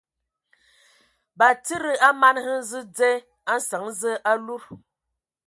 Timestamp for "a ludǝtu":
4.29-4.73